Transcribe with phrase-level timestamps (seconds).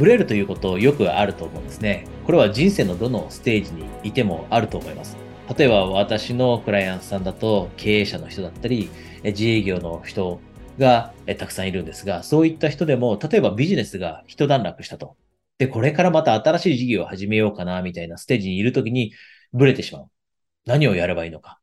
[0.00, 2.06] ブレるということよくあると思うんですね。
[2.24, 5.18] これは人生のどのステージにいてもあると思います。
[5.54, 8.88] 例えば私のクライアントさんだと経営者の人だったり、
[9.22, 10.40] 自営業の人
[10.78, 15.18] がたくさんいるんですが、そういった人でも、例えばビジネスが一段落したと。
[15.58, 19.12] で、これからまた新しい事業を始めようかな、みたいなステージにいるときに
[19.52, 20.10] ブレてしまう。
[20.64, 21.60] 何をやればいいのか。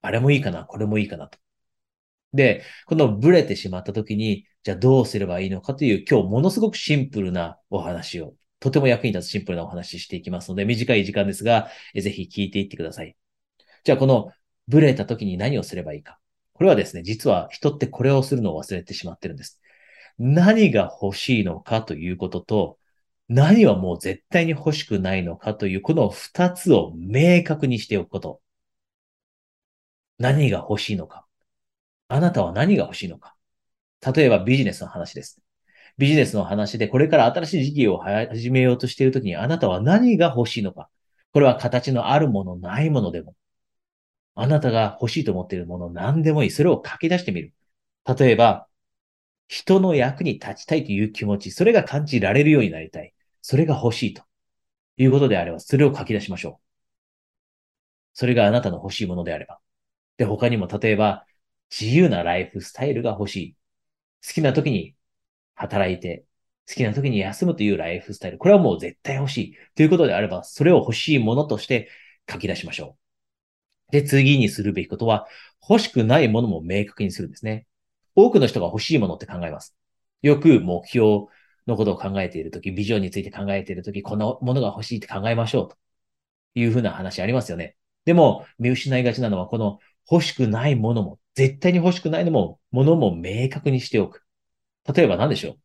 [0.00, 1.40] あれもいいかな、これもいいかなと。
[2.34, 13.14] で、このブレてしまったときに、じゃあどうすればいいのかという今日ものすごくシンプルなお話を、とても役に立つシンプルなお話していきますので、短い時間ですが、ぜひ聞いていってください。
[13.84, 14.32] じゃあこの
[14.66, 16.18] ブレたときに何をすればいいか。
[16.54, 19.60] これはですね、実は人ってこれをするのを忘れてしまってるんです。
[20.18, 22.78] 何が欲しいのかということと、
[23.28, 28.40] 何はもう絶対に欲しくないのかという、この二つを明確にしておくこと。
[30.18, 31.26] 何が欲しいのか。
[32.08, 33.34] あなたは何が欲しいのか。
[34.12, 35.40] 例えばビジネスの話です。
[35.98, 40.88] ビジネスの話でこれから新しい事業を始めようとしているときにあなたは何が欲しいのか。
[41.32, 43.34] これは形のあるもの、ないものでも。
[44.34, 46.50] あなたが欲しいと思っているもの何でもいい。
[46.50, 47.52] それを書き出してみる。
[48.18, 48.68] 例えば、
[49.48, 53.14] 人の役に立ちたいという気持ち、それが感じられるようになりたい。
[53.42, 54.22] それが欲しいと
[54.96, 56.64] いうことであれば、それを書き出しましょう。
[58.14, 59.60] それがあなたの欲しいものであれば。
[60.16, 61.26] で、他にも例えば、
[61.70, 63.56] 自由なライフスタイルが欲しい。
[64.26, 64.94] 好きな時に
[65.54, 66.24] 働いて、
[66.68, 68.38] 好きな時に休むというライフスタイル。
[68.38, 69.56] これはもう絶対欲しい。
[69.74, 71.88] ということであれば、それを欲しいものとして
[72.30, 72.96] 書き出しましょ
[73.90, 73.92] う。
[73.92, 75.26] で、次にするべきことは、
[75.68, 77.66] 欲しくないものも明確にするんですね。
[78.14, 79.74] 多くの人が欲しいものって考えます。
[80.22, 81.26] よく目標
[81.66, 85.76] のことを考えているとき、ビジョンについて考えているとき、このものが欲しいって考えましょうと
[86.54, 87.76] いうふうな話ありますよね。
[88.04, 89.78] でも、見失いがちなのは、この
[90.10, 94.22] 欲しくないものも、絶対に欲しくないのも、ものも明確にしておく。
[94.94, 95.58] 例えば何でしょう？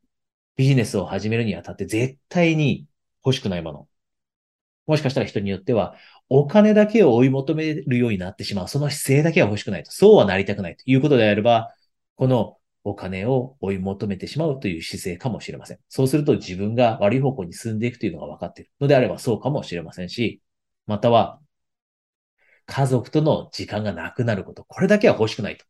[0.56, 2.86] ビジネスを始めるにあたって絶対に
[3.26, 3.88] 欲しくないもの。
[4.88, 5.96] もしかしたら人によっては、
[6.30, 8.68] お金だけを追い求めるようになってしまう。
[8.68, 9.92] その姿勢だけは欲しくないと。
[9.92, 11.74] そうはなりたくないということであれば、
[12.16, 15.80] このお金を追い求めてしまうという姿勢かもしれません。
[15.90, 20.42] そうすると自分が悪い方向に進んでいくというのが分かっているのであればそうかもしれませんし、
[20.88, 21.40] または
[22.70, 24.64] 家族との時間がなくなること。
[24.66, 25.66] これだけは欲しくないと。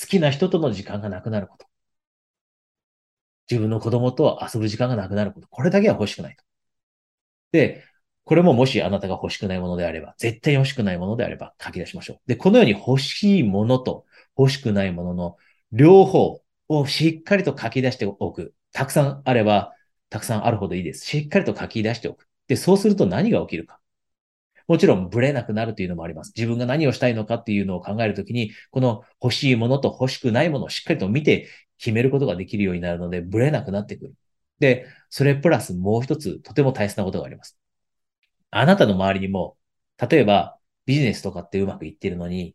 [0.00, 1.66] 好きな人との時間がなくなること。
[3.50, 5.48] 自分の子供と遊ぶ時間がなくなること。
[5.48, 6.44] これだけは欲しくないと。
[7.52, 7.84] で、
[8.24, 12.18] これももしあなたが欲しくないものであれば、絶対欲しくないものであれば書き出しましょう。
[12.26, 14.06] で、このように欲しいものと
[14.38, 15.36] 欲しくないものの
[15.72, 18.54] 両方をしっかりと書き出しておく。
[18.72, 19.74] たくさんあれば、
[20.10, 21.04] たくさんあるほどいいです。
[21.04, 22.28] しっかりと書き出しておく。
[22.46, 23.79] で、そうすると何が起きるか。
[24.70, 26.32] もちろん、ブレなくなるというのもあります。
[26.36, 34.14] 自分が何をしたいのかっていうのを考えるときに、この欲しいものと欲しくないものをしっかりと見て決めることができるようになるので、ブレなくなってくる。
[34.60, 37.58] で、それプラスもう一つ、とても大切なことがあります。
[38.50, 39.56] あなたの周りにも、
[40.08, 40.56] 例えば、
[40.86, 42.54] ビジネスとかってうまくいってるのに、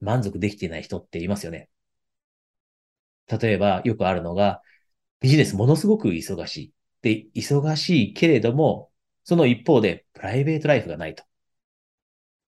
[0.00, 1.70] 満足できていない人っていますよね。
[3.26, 4.62] 例えばよくあるのが、
[5.18, 6.72] ビジネスものすごく忙しい。
[7.02, 8.92] で、忙しいけれども、
[9.24, 11.27] その一方でプライベートライフがないと。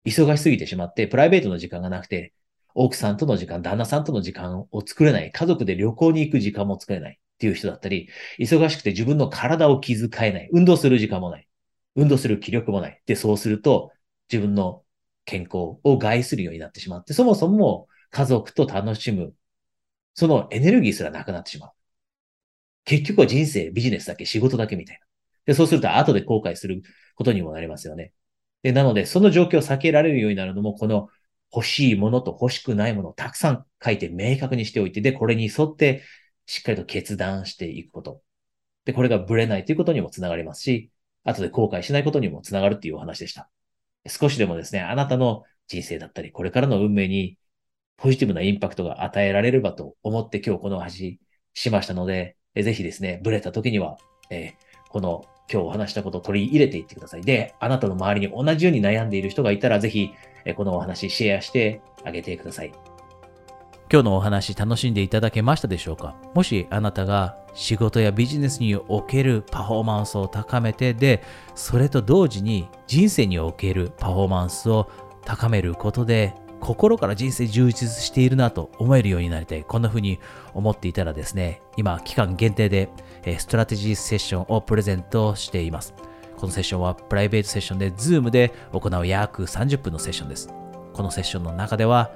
[0.05, 2.33] 忙しすぎてしまって、プライベートの時間がなくて、
[2.75, 11.47] 奥さんとの時間、旦那さんとの時間を作れない、家族で旅行に行く時間も作れないっていう人だったり、忙しくて自分の体を気遣えない、運動する時間もない、
[11.95, 13.01] 運動する気力もない。
[13.05, 13.91] で、そうすると、
[14.31, 14.83] 自分の
[15.25, 19.33] 健康を害するようになってしまって、そもそも家族と楽しむ
[20.13, 21.71] そのエネルギーすらなくなってしまう。
[22.85, 25.05] 結局は人生、ビジネスだけ、仕事だけみたいな。
[25.45, 26.81] で、そうすると後で後悔する
[27.15, 28.11] ことにもなりますよね。
[28.63, 31.09] で、なので、その状況を避けられるようになるのも、この
[31.53, 36.03] 欲しいものと欲しくないものをたくさん書いて明確にしておいて、で、これに沿って
[36.45, 38.21] しっかりと決断していくこと。
[38.85, 40.91] で、これがブレないということにもつながりますし、
[41.23, 43.49] 後で後悔しないことにもつながるっていうお話でした。
[44.07, 47.37] 少しでもですね、あなたの人生だったり、これからの運命に
[47.97, 51.19] ポジティブなインパクトが与えられればと思って今日この話
[51.53, 53.97] しましたので、ぜひですね、ブレた時には、
[54.29, 57.21] えー、この今日お話したことを取り入れていってください。
[57.21, 60.11] で、あなたの周りに同じように悩んでいる人がいたら、ぜひ、
[60.55, 62.71] このお話シェアしてあげてください。
[63.91, 66.15] 今日のお話楽しんでいただけましたでしょうか？
[66.35, 71.23] もしあなたが仕事やビジネスにおけるパフォーマンスを高めてで、
[71.55, 74.91] それと同時に人生におけるパフォーマンスを
[75.25, 79.63] 高めることで心から人生充実しているなと思えるようになりたい。
[79.63, 80.19] こんな風に
[80.53, 82.89] 思っていたらですね、今、期間限定で、
[83.37, 85.93] ストラテジーセッションをプレゼントしています。
[86.37, 90.49] このセッションはプライベートセッションで Zoom で行う約30分のセッションです。
[90.93, 92.11] このセッションの中では、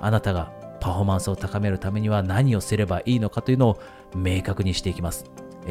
[0.00, 3.80] あなたがパフォーマンスを高めるためには何をすればいいのかというのを
[4.14, 5.24] 明確にしていきます。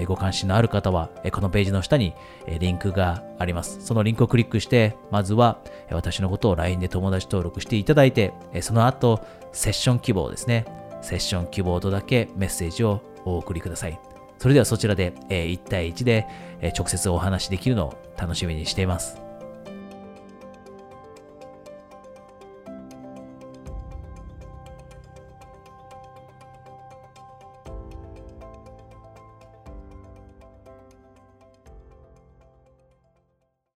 [0.05, 2.13] ご関心のある方は、このページの下に、
[2.59, 3.79] リンクがあります。
[3.81, 5.59] そのリンクをクリックして、まずは、
[5.91, 9.21] 私のことを LINE で友達登録していただいて、その後、
[9.51, 10.65] セッション希望ですね。
[11.01, 13.99] セッション希望とだけメッセージをお送りください。
[14.39, 16.27] それではそちらで、1対1で、
[16.77, 19.26] 直接お話しできるのを楽しみにしています。